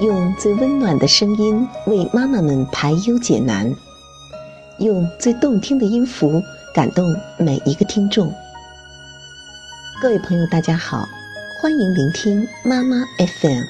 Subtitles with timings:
[0.00, 3.70] 用最温暖的声音为妈妈们排忧解难，
[4.78, 6.42] 用最动听的音符
[6.74, 8.32] 感动每一个听众。
[10.00, 11.06] 各位朋友，大家好，
[11.60, 13.62] 欢迎聆听妈妈 FM，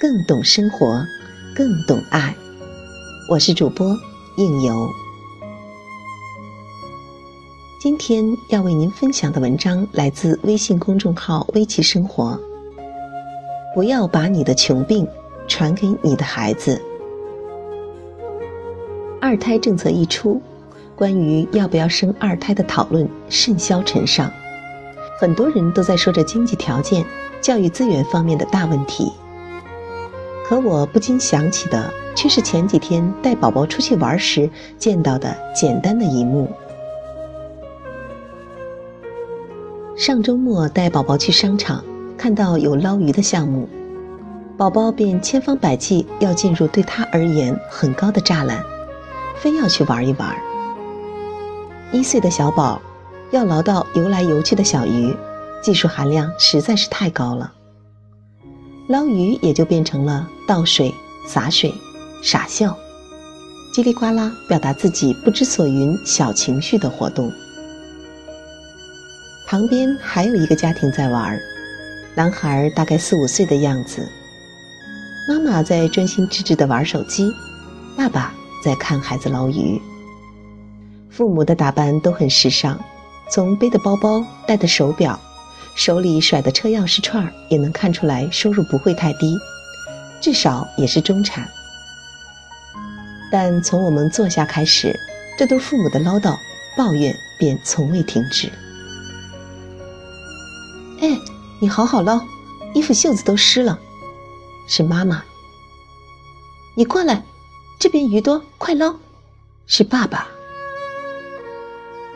[0.00, 1.06] 更懂生活，
[1.54, 2.34] 更懂爱。
[3.30, 3.96] 我是主播
[4.38, 4.88] 应由。
[7.80, 12.36] 今天要为您分享的文章来自微信公众号“微奇生活”。
[13.76, 15.06] 不要把你的穷病。
[15.52, 16.80] 传给你的孩子。
[19.20, 20.40] 二胎政策一出，
[20.96, 24.32] 关于要不要生二胎的讨论甚嚣尘上，
[25.20, 27.04] 很多人都在说着经济条件、
[27.42, 29.12] 教育资源方面的大问题。
[30.46, 36.50] 可我不禁想起的，却是前几天带宝宝出去玩时见到的简单的一幕。
[39.98, 41.84] 上周末带宝宝去商场，
[42.16, 43.68] 看到有捞鱼的项目。
[44.56, 48.62] 宝宝便千方百计要进入对他而言很高的栅栏，
[49.36, 50.36] 非要去玩一玩。
[51.90, 52.80] 一岁的小宝
[53.30, 55.14] 要捞到游来游去的小鱼，
[55.62, 57.52] 技术含量实在是太高了。
[58.88, 60.94] 捞鱼也就变成了倒水、
[61.26, 61.72] 洒水、
[62.22, 62.76] 傻笑、
[63.74, 67.32] 叽里呱啦表达自己不知所云小情绪的活动。
[69.48, 71.38] 旁边还有一个家庭在玩，
[72.14, 74.06] 男孩大概四五岁的样子。
[75.28, 77.32] 妈妈在专心致志地玩手机，
[77.96, 79.80] 爸爸在看孩子捞鱼。
[81.08, 82.76] 父母的打扮都很时尚，
[83.30, 85.18] 从背的包包、戴的手表、
[85.76, 89.38] 手里甩的车钥匙串儿，也能看出来收入不会太低，
[90.20, 91.48] 至少也是中产。
[93.30, 94.98] 但从我们坐下开始，
[95.38, 96.36] 这对父母的唠叨、
[96.76, 98.50] 抱怨便从未停止。
[101.00, 101.16] 哎，
[101.60, 102.20] 你好好捞，
[102.74, 103.78] 衣服袖子都湿了。
[104.66, 105.22] 是妈妈，
[106.74, 107.22] 你过来，
[107.78, 108.94] 这边鱼多，快捞。
[109.66, 110.26] 是爸爸，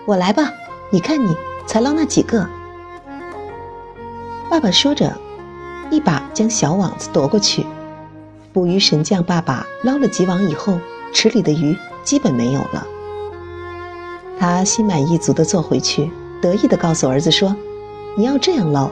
[0.05, 0.53] 我来吧。
[0.91, 1.35] 你看你
[1.67, 2.47] 才捞那几个。
[4.51, 5.17] 爸爸说着，
[5.91, 7.67] 一把将小网子夺过去。
[8.53, 10.79] 捕鱼神将爸爸捞了几网以后，
[11.13, 12.87] 池里的鱼基本没有了。
[14.39, 17.57] 他心满意足地坐回去，得意地告诉儿子说
[18.17, 18.91] ：“你要这样捞。”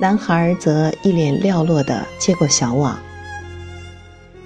[0.00, 2.98] 男孩则一脸寥落地接过小网，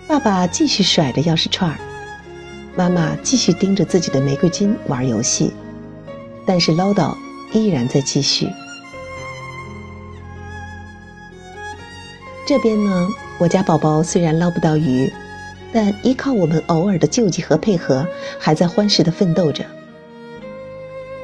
[0.08, 1.78] 爸爸继续甩着钥匙串儿，
[2.74, 5.52] 妈妈继续盯着自己的玫瑰金玩游戏，
[6.44, 7.16] 但是唠叨
[7.52, 8.48] 依然在继续。
[12.44, 15.08] 这边呢，我家宝宝虽然捞不到鱼，
[15.72, 18.04] 但依靠我们偶尔的救济和配合，
[18.40, 19.64] 还在欢实的奋斗着。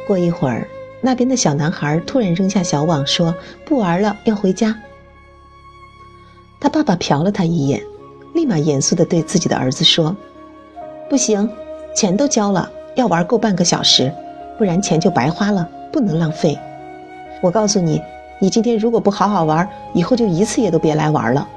[0.06, 0.68] 过一会儿。
[1.02, 3.34] 那边的小男孩突然扔下小网，说
[3.64, 4.76] ：“不玩了，要回家。”
[6.60, 7.82] 他爸爸瞟了他一眼，
[8.34, 10.14] 立马严肃的对自己的儿子说
[11.08, 11.48] ：“不行，
[11.94, 14.12] 钱都交了，要玩够半个小时，
[14.58, 16.58] 不然钱就白花了，不能浪费。
[17.42, 18.02] 我告诉你，
[18.38, 21.48] 你今天如果不好好玩，以后就一次也都别来玩了。”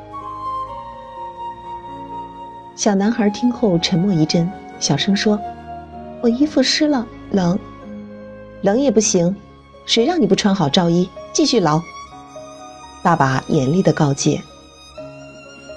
[2.78, 4.50] 小男孩听后沉默一阵，
[4.80, 5.38] 小声说
[6.24, 7.60] ：“我衣服湿了，冷。”
[8.64, 9.36] 冷也不行，
[9.86, 11.10] 谁让你不穿好罩衣？
[11.34, 11.82] 继续捞！
[13.04, 14.42] 爸爸严厉的告诫。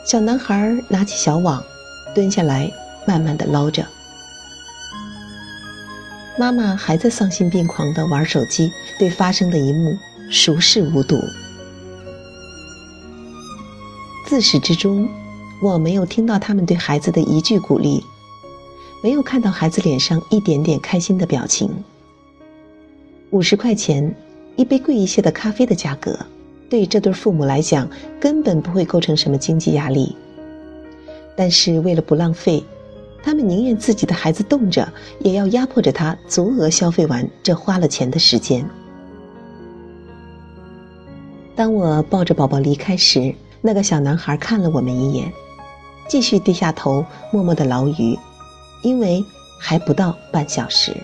[0.06, 1.60] 小男孩拿起小网，
[2.14, 2.70] 蹲下来，
[3.04, 3.84] 慢慢的捞着。
[6.38, 8.70] 妈妈还在丧心病狂的玩手机，
[9.00, 9.98] 对发生的一幕
[10.30, 11.20] 熟视无睹。
[14.28, 15.08] 自始至终，
[15.60, 18.04] 我没有听到他们对孩子的一句鼓励，
[19.03, 21.68] 没有看到孩子脸上一点点开心的表情。
[23.30, 24.14] 五十块钱
[24.54, 26.18] 一杯贵一些的咖啡的价格，
[26.70, 27.88] 对这对父母来讲
[28.20, 30.16] 根本不会构成什么经济压力。
[31.36, 32.62] 但是为了不浪费，
[33.22, 38.64] 他们宁愿自己的孩子冻着，也要压迫着他足额消费完这花了钱的时间。
[41.54, 45.30] 当我抱着宝宝离开时，那个小男孩看了我们一眼，
[46.08, 48.16] 继续低下头默默的捞鱼，
[48.82, 49.22] 因为
[49.58, 50.96] 还不到半小时。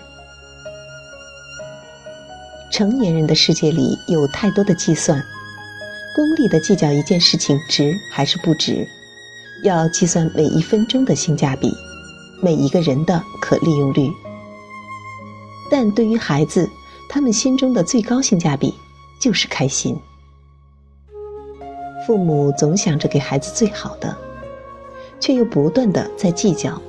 [2.73, 5.23] 成年人的世界里有太多的计算，
[6.15, 8.87] 功利的计较一件事情值还是不值，
[9.61, 11.71] 要计算每一分钟的性价比，
[12.41, 14.11] 每一个人的可利用率。
[15.69, 16.67] 但对于孩子，
[17.07, 18.73] 他们心中的最高性价比
[19.21, 19.95] 就是开心。
[22.07, 24.17] 父母总想着给孩子最好的，
[25.19, 26.81] 却又不断的在计较，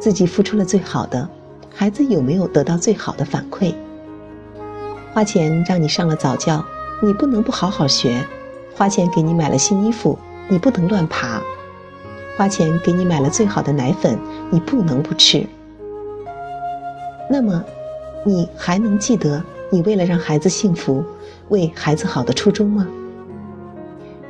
[0.00, 1.28] 自己付出了最好的，
[1.74, 3.74] 孩子有没有得到最好的反馈？
[5.12, 6.64] 花钱让你上了早教，
[7.02, 8.22] 你不能不好好学；
[8.74, 10.18] 花钱给你买了新衣服，
[10.48, 11.40] 你不能乱爬；
[12.36, 14.18] 花钱给你买了最好的奶粉，
[14.50, 15.44] 你不能不吃。
[17.28, 17.64] 那么，
[18.24, 21.04] 你还能记得你为了让孩子幸福、
[21.48, 22.86] 为孩子好的初衷吗？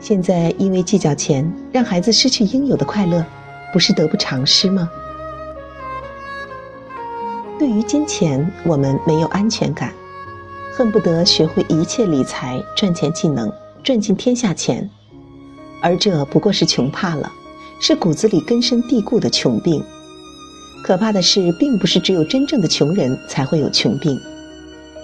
[0.00, 3.24] 现在因为计较钱，让孩子失去应有的快乐，
[3.72, 4.88] 不是得不偿失吗？
[7.58, 9.92] 对于金钱，我们没有安全感，
[10.78, 13.52] 恨不得学会一切理财、赚钱技能，
[13.82, 14.88] 赚尽天下钱，
[15.82, 17.32] 而这不过是穷怕了，
[17.80, 19.82] 是骨子里根深蒂固的穷病。
[20.84, 24.16] 可怕的是，并不是只有真正的穷人才会有穷病，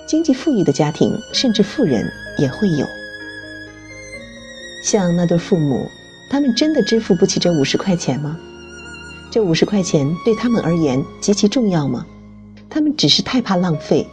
[0.06, 2.87] 经济富裕的家庭，甚至富人也会有。
[4.85, 5.91] 像那对父母，
[6.31, 8.38] 他们真的支付不起这五十块钱吗？
[9.29, 12.06] 这五十块钱对他们而言极其重要吗？
[12.71, 14.06] 他们只是太怕浪费，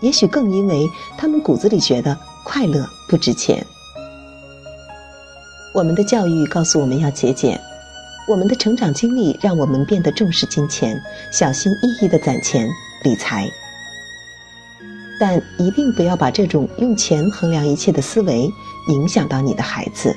[0.00, 3.64] 也许更因为他们骨子里觉得快乐不值钱。
[5.72, 7.60] 我们的教育告诉我们要节俭，
[8.26, 11.00] 我们的成长经历让我们变得重视金钱，
[11.32, 12.68] 小心翼翼的攒钱
[13.04, 13.48] 理财。
[15.20, 18.50] 但一定不要把这种用钱衡量一切的思维。
[18.88, 20.16] 影响到你的孩子。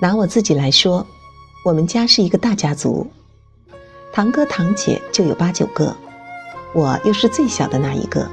[0.00, 1.06] 拿我自己来说，
[1.62, 3.06] 我们家是一个大家族，
[4.10, 5.94] 堂哥堂姐就有八九个，
[6.72, 8.28] 我又是最小的那一个。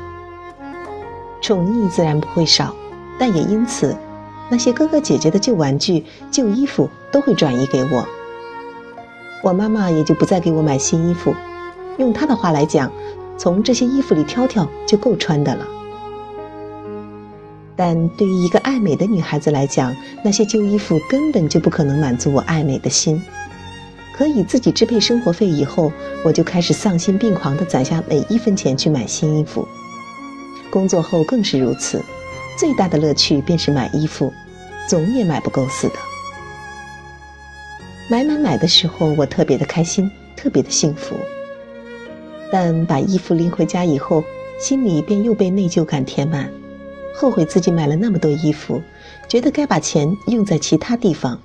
[1.42, 2.76] 宠溺自然不会少，
[3.18, 3.96] 但也因此，
[4.50, 8.06] 那些哥哥姐姐的旧玩具、旧衣服都会转移给我。
[9.44, 11.34] 我妈妈也就不再给我买新衣服，
[11.98, 12.92] 用她的话来讲，
[13.38, 15.66] 从这些衣服里挑挑就够穿的了。
[17.76, 23.22] 但对于一个爱美的女孩子来讲，那些旧衣服根本就不可能满足我爱美的心。
[24.18, 25.92] 可以自己支配生活费以后，
[26.26, 29.68] 我就开始丧心病狂地攒下每一分钱去买新衣服。
[30.72, 32.04] 工作后更是如此，
[32.58, 34.34] 最大的乐趣便是买衣服，
[34.90, 35.94] 总也买不够似的。
[38.10, 41.16] 买买买的时候，我特别的开心，特别的幸福。
[42.52, 44.24] 但把衣服拎回家以后，
[44.60, 46.52] 心里便又被内疚感填满。
[47.14, 48.82] 后悔自己买了那么多衣服，
[49.28, 51.40] 觉得该把钱用在其他地方。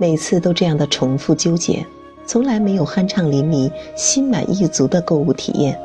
[0.00, 1.86] 每次都这样的重复纠结，
[2.24, 5.78] 从来没有酣畅淋漓、心满意足的购物体验。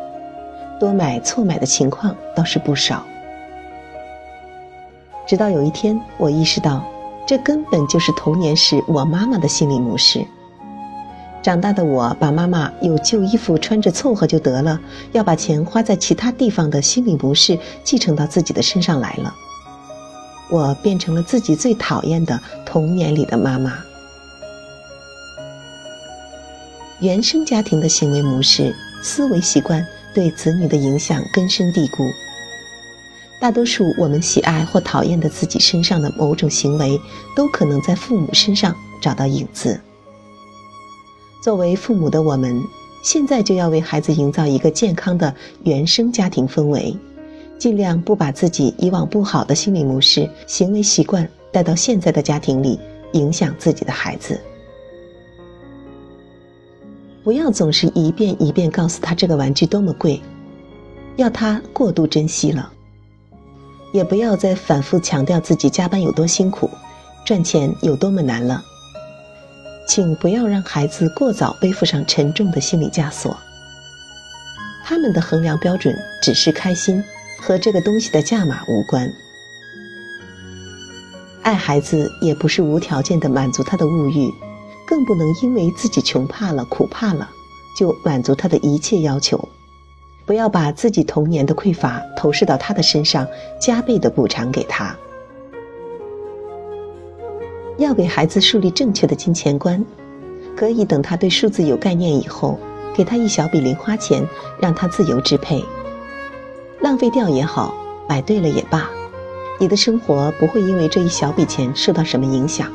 [0.80, 3.06] 多买错买的情况倒是不少。
[5.28, 6.82] 直到有一天，我意识到，
[7.28, 10.26] 这根本就是童年时我妈妈的心理模式。
[11.44, 14.80] 长大的我把妈妈有旧衣服穿着凑合就得了，
[15.12, 19.36] 要把钱花在其他地方的心理模式继承到自己的身上来了。
[20.50, 23.74] 我变成了自己最讨厌的童年里的妈妈。
[27.06, 32.04] 原生家庭的行为模式、思维习惯对子女的影响根深蒂固。
[33.40, 37.00] 大多数我们喜爱或讨厌的自己身上的某种行为，
[37.36, 39.80] 都可能在父母身上找到影子。
[41.44, 42.60] 作为父母的我们，
[43.04, 45.32] 现在就要为孩子营造一个健康的
[45.62, 46.98] 原生家庭氛围，
[47.60, 52.80] 尽量不把自己以往不好的心理模式、行为习惯带到现在的家庭里，
[53.14, 54.42] 影响自己的孩子。
[57.26, 60.22] 不要总是一遍一遍告诉他这个玩具多么贵，
[61.16, 62.70] 要他过度珍惜了；
[63.92, 66.70] 也不要再反复强调自己加班有多辛苦，
[67.26, 68.64] 赚钱有多么难了。
[69.88, 73.36] 请不要让孩子过早背负上沉重的心理枷锁。
[74.84, 77.04] 他们的衡量标准只是开心，
[77.40, 79.12] 和这个东西的价码无关。
[81.42, 84.32] 爱孩子也不是无条件的满足他的物欲，
[84.86, 87.30] 更不能因为自己穷怕了、苦怕了，
[87.76, 89.50] 就满足他的一切要求。
[90.26, 93.28] 不要把自己童年的匮乏投射到他的身上，
[93.60, 94.96] 加倍的补偿给他。
[97.78, 99.86] 要给孩子树立正确的金钱观，
[100.56, 102.58] 可以等他对数字有概念以后，
[102.96, 104.28] 给他一小笔零花钱，
[104.60, 105.64] 让他自由支配，
[106.82, 107.76] 浪费掉也好，
[108.08, 108.90] 买对了也罢，
[109.60, 112.72] 你的生活不会因为这一小笔钱受到什么影响，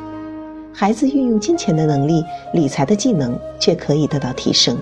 [0.72, 2.24] 孩子运用金钱的能力、
[2.54, 4.78] 理财的技能却可以得到提升。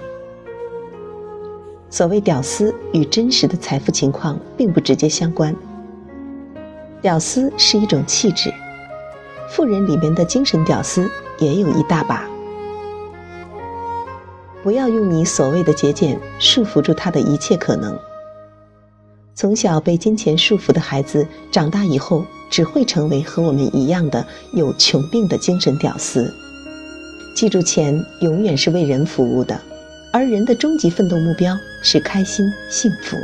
[1.90, 5.56] 所谓屌丝与真实的财富情况并不直接相关，
[7.00, 8.52] 屌丝是一种气质。
[9.48, 12.28] 富人里面的精神屌丝也有一大把。
[14.62, 17.98] 不要用你所谓的节俭束缚住他的一切可能。
[19.38, 26.34] 从小被金钱束缚的孩子，长大以后只会成为和我们一样的有穷病的精神屌丝。
[27.36, 29.60] 记住，钱永远是为人服务的，
[30.12, 33.16] 而人的终极奋斗目标是开心幸福。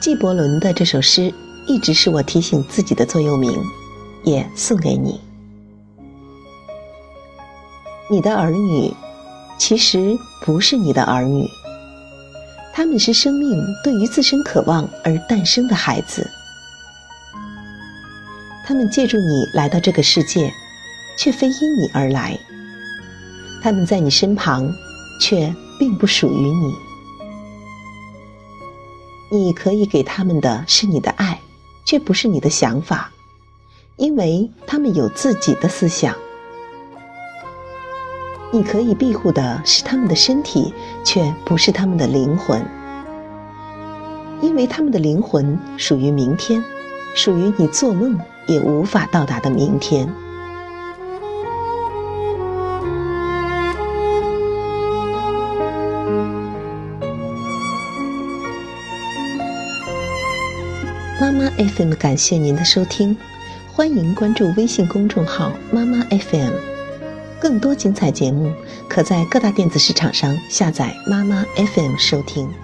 [0.00, 1.34] 纪伯伦的这首诗。
[1.66, 3.50] 一直是我提醒自己的座右铭，
[4.22, 5.18] 也送给你。
[8.10, 8.92] 你的儿女，
[9.56, 11.48] 其实不是你的儿女，
[12.76, 16.28] 他们是生命对于自身渴望而诞生的孩子。
[18.66, 20.52] 他们借助你来到这个世界，
[21.16, 22.36] 却非因你而来。
[23.62, 24.68] 他们在你身旁，
[25.20, 26.74] 却并不属于你。
[29.30, 31.40] 你可以给他们的是你的爱，
[31.86, 33.12] 却不是你的想法，
[33.96, 36.16] 因为他们有自己的思想。
[38.54, 42.64] 你可以庇护的是他们的身体，却不是他们的灵魂，
[44.40, 46.62] 因为他们的灵魂属于明天，
[47.16, 50.08] 属于你做梦也无法到达的明天。
[61.20, 63.16] 妈妈 FM 感谢您的收听，
[63.72, 66.73] 欢迎关注微信公众号妈妈 FM。
[67.44, 68.50] 更多精彩节目，
[68.88, 72.63] 可在各大电子市场上下载妈妈 FM 收听。